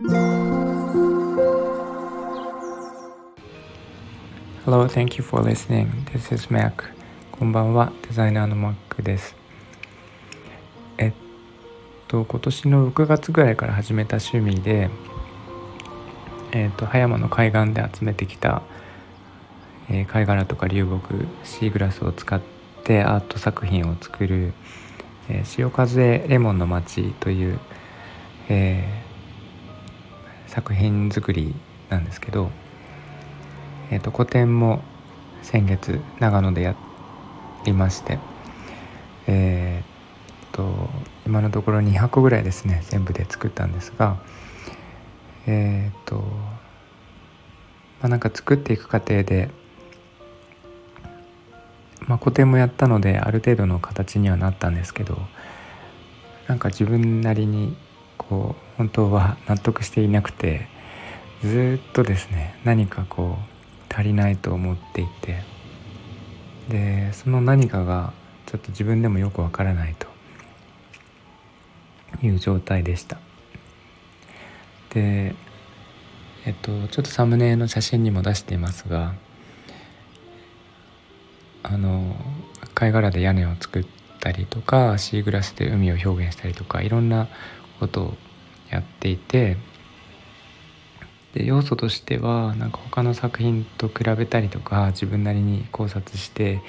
[0.00, 0.14] Hello,
[4.86, 5.90] thank you for listening.
[6.12, 6.84] This is Mac.
[7.32, 9.34] こんばんは、デザイナーの Mac です。
[10.98, 11.12] えっ
[12.06, 14.88] と、今年の6月ぐらいから始めた趣味で、
[16.52, 18.62] えっと、葉山の海岸で集めてきた、
[19.90, 22.40] えー、貝殻とか流木、シーグラスを使っ
[22.84, 24.52] てアート作品を作る、
[25.28, 27.58] えー、潮風レモンの街という、
[28.48, 29.07] えー
[30.58, 31.54] 作品作り
[31.88, 32.50] なんですけど、
[33.92, 34.82] えーと、個展も
[35.40, 36.74] 先月長野でや
[37.64, 38.18] りまして
[39.28, 40.90] えっ、と
[41.24, 44.20] 今のところ2 0個ぐらいですね全部で作ったんですが
[45.46, 46.22] えっ、とま
[48.06, 49.50] あなんか作っていく過程で
[52.08, 55.18] まあ個展もやったのである程度の形にはなったんですけど
[56.48, 57.76] なんか自分なりに
[58.28, 60.66] こう本当は納得していなくて
[61.42, 65.42] ずっとですね何かこう足りないと思っていて
[66.68, 68.12] でその何かが
[68.46, 70.08] ちょっと自分でもよくわからないと
[72.22, 73.18] いう状態でした。
[74.90, 75.34] で
[76.46, 79.14] えっとちょっとサムネの写真にも出していますが
[81.62, 82.16] あの
[82.74, 83.86] 貝殻で屋根を作っ
[84.20, 87.28] たりとかシーグラスで海を表現したりとかいろんな
[87.78, 88.14] ことを
[88.70, 89.56] やっていて
[91.34, 96.60] で要素としてはなんか他の作品と比べたりとか自分なりに考察して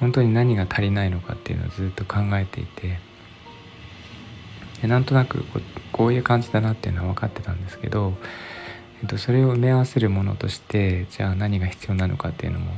[0.00, 2.98] 本当に何が足りないのかっていうのをずっと考えていて
[4.82, 8.14] でなんとなくこうこういう感じだなっていうのは分かってたんですけど、
[9.00, 12.72] えっと、それを埋め合わせるものとしてじゃあ何が必要なのかっていうのも、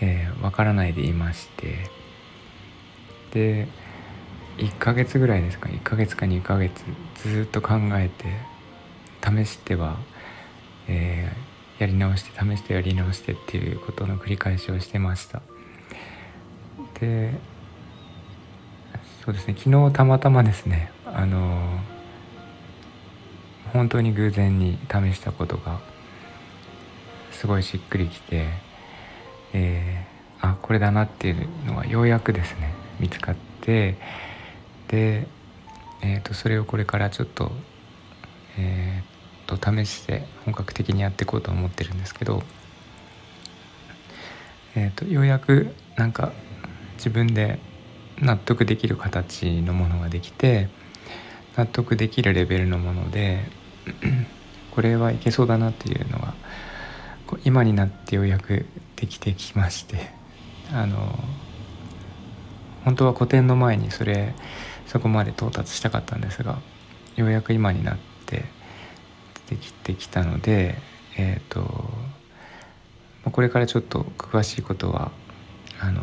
[0.00, 1.90] えー、分からないでいまして
[3.34, 3.68] で
[4.58, 6.84] 1ヶ月ぐらいですか？1ヶ月か2ヶ月
[7.16, 8.26] ずっと考えて
[9.22, 9.96] 試しては、
[10.88, 15.42] えー、やり直して試してやり直してっていうことの繰り返しをしてました。
[17.00, 17.32] で
[19.24, 19.54] そうですね。
[19.56, 21.80] 昨日たまたまですねあの
[23.72, 25.80] 本当に偶然に試したことが
[27.32, 28.46] すごいしっくりきて、
[29.52, 33.96] えー、あこれだなっていうのがようやくですね見つかって
[34.88, 35.26] で、
[36.02, 37.52] えー、とそれをこれからちょっと,、
[38.58, 42.42] えー、と試して本格的にやっていこうと思ってるんですけど、
[44.76, 46.32] えー、とようやくなんか
[46.96, 47.58] 自分で
[48.20, 50.68] 納得できる形のものができて
[51.56, 53.44] 納得できるレベルのもので
[54.72, 56.34] これはいけそうだなっていうのが
[57.44, 60.10] 今になってようやくできてきまして
[60.72, 61.18] あの
[62.84, 64.34] 本当は個展の前にそれ
[64.86, 66.58] そこまで到達したかったんですが
[67.16, 67.96] ようやく今になっ
[68.26, 68.44] て
[69.48, 70.76] できてきたので
[71.16, 71.90] えっ、ー、と
[73.30, 75.10] これからちょっと詳しいことは
[75.80, 76.02] あの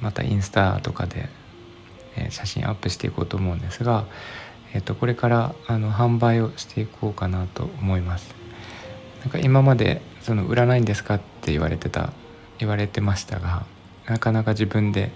[0.00, 1.28] またインスタとかで、
[2.14, 4.06] え写真アップしていこうと思うんですが、
[4.72, 8.34] えー、とこれからあの販売をしていこうかなと思います。
[9.22, 12.12] なんか今までその売らないんですかって言われてた
[12.58, 13.66] 言われてましたが
[14.06, 15.10] なかなか自分で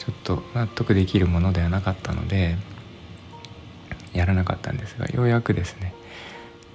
[0.00, 2.56] ちょっと納得できるものではなかったので
[4.14, 5.94] やらなかったんですがようやくですね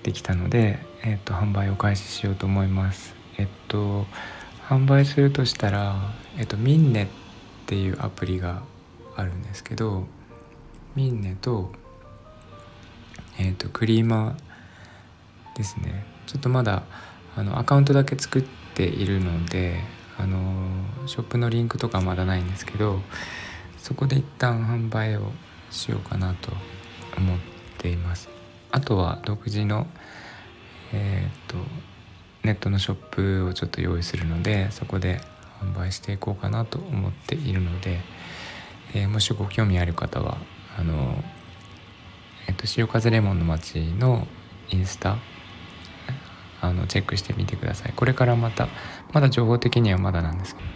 [0.03, 3.15] できたので、えっと、販売を開始しようと思います。
[3.39, 4.05] えっと
[4.69, 5.95] 販売するとしたら、
[6.37, 7.07] えっと、ミンネっ
[7.65, 8.61] ていうアプリが
[9.15, 10.05] あるんですけど
[10.95, 11.71] ミンネと
[13.39, 16.05] えっとクリーマーですね。
[16.27, 16.83] ちょっとまだ
[17.35, 18.43] あのアカウントだけ作っ
[18.75, 19.81] ているので
[20.17, 22.99] あのショップのリンクとかまだないんですけど
[23.77, 25.31] そこで一旦販売を
[25.69, 26.51] しようかなと
[27.17, 27.37] 思っ
[27.77, 28.29] ています。
[28.71, 29.87] あとは独自の
[30.91, 31.57] えっ、と
[32.43, 35.19] ネットのショップをちょっと用意するのでそこで
[35.61, 37.99] 販売していこうかなと思っているので、
[38.93, 40.37] えー、もしご興味ある方は
[40.77, 41.23] あの
[42.47, 44.27] えっ、と潮風レモンの街の
[44.69, 45.17] インスタ
[46.67, 47.93] あのチェックしてみてください。
[47.95, 48.67] これからまた
[49.13, 50.67] まだ情報的にはまだなんですけど。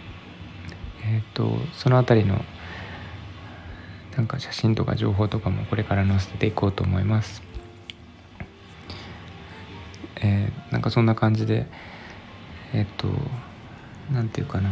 [1.02, 2.44] えっ、ー、とその辺りの
[4.16, 7.42] なんか写真とか情報とかもこれから載せていこうと思います。
[10.16, 11.66] えー、なんかそんな感じで
[12.72, 13.08] えっ、ー、と
[14.12, 14.70] 何て言うかな。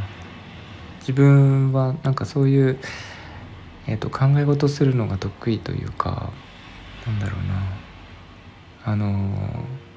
[1.01, 2.79] 自分はなんかそういう、
[3.87, 6.31] えーと、考え事するのが得意というか
[7.07, 8.93] なんだろうな。
[8.93, 9.88] あのー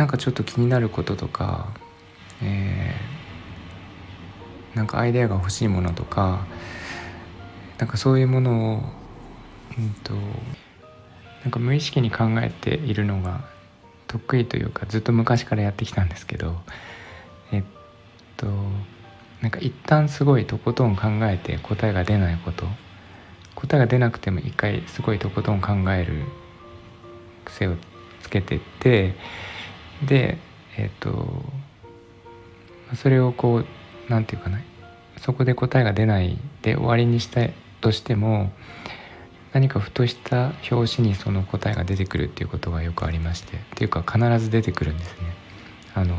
[0.00, 1.74] なんかちょっと気になることとか、
[2.42, 6.46] えー、なんかアイデアが欲しいものとか
[7.76, 8.82] なんかそういうものを、
[9.78, 10.14] うんと、
[11.42, 13.44] なんか無意識に考えているのが
[14.06, 16.56] 得意というかずっと昔からやってきたんですけど
[17.52, 17.62] えっ
[18.38, 18.46] と
[19.42, 22.64] なんか一旦すごいとことん考えて答えが出ないこと
[23.54, 26.22] 答えが出なくても一回すごいとことん考える
[27.44, 27.74] 癖を
[28.22, 29.14] つけてって
[30.04, 30.38] で
[30.76, 31.26] えっと
[32.94, 33.66] それをこう
[34.08, 34.60] 何て言うかな
[35.18, 37.42] そこで答えが出ないで終わりにした
[37.80, 38.52] としても
[39.52, 45.34] 何かふとした表紙にその答えが出てくるっていうことがよくありましてっていうか必ず出てくるんですね。
[45.94, 46.16] あの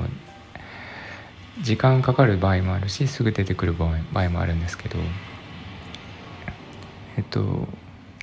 [1.61, 4.97] 時間かかる場合もあるしすぐ出てくる場合もあるんですけど
[7.17, 7.67] えっと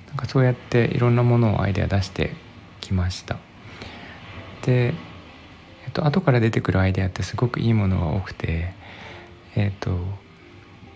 [0.09, 2.33] なんかそうやっていろんなものをアイデア出して
[2.81, 3.37] きました。
[4.63, 4.95] で、
[5.89, 8.75] えっと後から出てくるアイデアってすごくいいものが多くて
[9.57, 9.99] えっと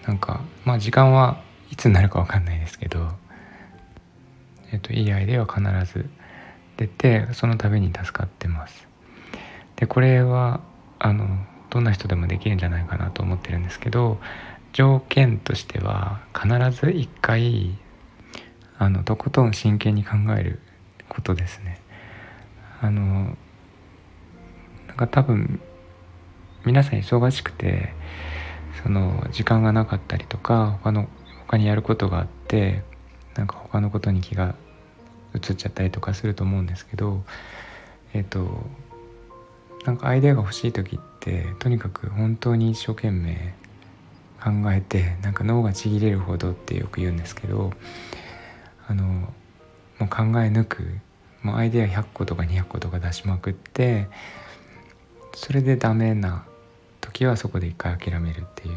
[0.06, 1.40] なんかまあ時間は
[1.70, 3.08] いつになるか分かんないですけど
[4.72, 6.06] えーと、いいアイデアは必ず
[6.78, 8.88] 出てその度に助かってます。
[9.76, 10.60] でこれは
[10.98, 11.26] あの
[11.70, 14.18] どんな人でもできるんじゃないかなと思ってるんですけど
[14.72, 17.76] 条件としては必ず一回
[18.78, 20.60] あのとことん真剣に考える
[21.08, 21.80] ことですね。
[22.80, 23.36] あの
[25.02, 25.60] なんか多分
[26.64, 27.92] 皆さん忙しくて
[28.84, 31.08] その時間がなかったりとか他の
[31.48, 32.84] 他にやることがあって
[33.34, 34.54] なんか他のことに気が
[35.34, 37.24] 移っちゃったりとかすると思うんですけど
[38.14, 38.64] えっ、ー、と
[39.84, 43.54] なんかアイデアが欲しい時ってとにかく本当に一生懸命
[44.40, 47.72] 考えてなんか脳がちぎれるほどってよく言うんですけど
[48.86, 49.26] あのも
[50.02, 50.86] う考え抜く
[51.42, 54.06] もうアイデア100個とか200個とか出しまくって
[55.42, 56.44] それでダメな
[57.00, 58.76] 時はそこで一回諦めるっていう。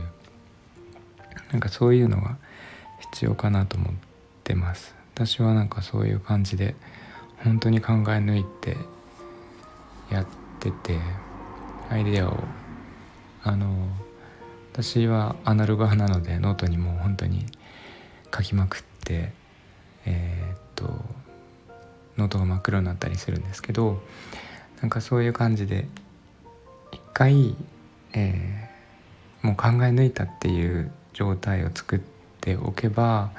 [1.51, 2.37] なんかそういうのが
[3.11, 3.93] 必要かなと思っ
[4.43, 4.95] てます。
[5.13, 6.75] 私はなんかそういう感じで
[7.43, 8.77] 本当に考え抜いて
[10.09, 10.25] やっ
[10.59, 10.99] てて
[11.91, 12.43] アイデアを
[13.43, 13.87] あの
[14.73, 17.45] 私はアナログ派なのでノートにもう本当に
[18.35, 19.31] 書きまくって
[20.05, 20.85] えー、っと
[22.17, 24.01] ノートが真っ黒になったりするんですけど
[24.81, 25.87] なんかそういう感じで
[27.15, 27.55] 回、
[28.13, 31.99] えー、もう考え抜いたっていう状態を作っ
[32.41, 33.31] ておけば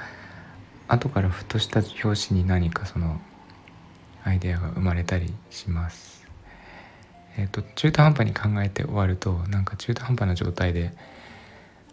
[0.87, 3.21] 後からふとした表紙に何かその
[4.23, 6.25] アイデアが生まれたりします。
[7.37, 10.91] えーと、中途半端に考えて終わるとなんか中途半端な状態で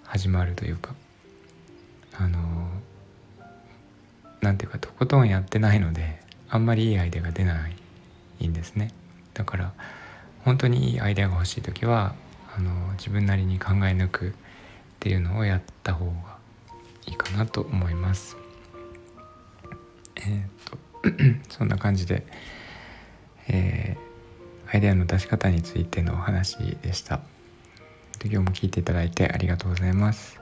[0.04, 0.94] 始まるというか
[2.18, 2.38] あの
[4.40, 7.68] なんていうかとことんやってないのであんまりいいアイデアが出な
[8.40, 8.90] いんですね
[9.34, 9.72] だから
[10.44, 12.14] 本当にいいアイデアが欲しい時は
[12.56, 14.32] あの自分なりに考え抜くっ
[15.00, 16.36] ていうのをやった方が
[17.06, 18.36] いいかなと思います。
[20.16, 20.78] えー、っと
[21.54, 22.26] そんな感じで、
[23.48, 27.20] えー、アイデアの出し方についてのお話でした。
[28.24, 30.40] 今日も聞いていただいてありがとうございます。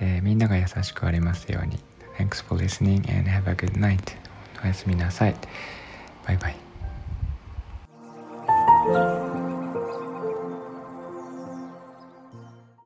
[0.00, 1.78] えー、みんなが優しくありますように。
[2.18, 4.00] Thanks for listening and have a good night.
[4.62, 5.34] おやすみなさい。
[6.26, 6.69] バイバイ。